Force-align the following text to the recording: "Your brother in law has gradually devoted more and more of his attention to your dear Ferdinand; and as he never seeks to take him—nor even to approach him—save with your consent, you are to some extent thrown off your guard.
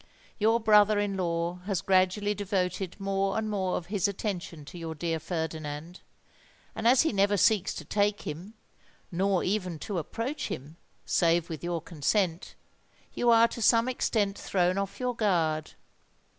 "Your 0.39 0.59
brother 0.59 0.97
in 0.97 1.15
law 1.15 1.59
has 1.67 1.79
gradually 1.81 2.33
devoted 2.33 2.99
more 2.99 3.37
and 3.37 3.47
more 3.51 3.77
of 3.77 3.85
his 3.85 4.07
attention 4.07 4.65
to 4.65 4.77
your 4.79 4.95
dear 4.95 5.19
Ferdinand; 5.19 6.01
and 6.73 6.87
as 6.87 7.03
he 7.03 7.13
never 7.13 7.37
seeks 7.37 7.71
to 7.75 7.85
take 7.85 8.23
him—nor 8.23 9.43
even 9.43 9.77
to 9.77 9.99
approach 9.99 10.47
him—save 10.47 11.51
with 11.51 11.63
your 11.63 11.83
consent, 11.83 12.55
you 13.13 13.29
are 13.29 13.47
to 13.49 13.61
some 13.61 13.87
extent 13.87 14.35
thrown 14.39 14.79
off 14.79 14.99
your 14.99 15.15
guard. 15.15 15.73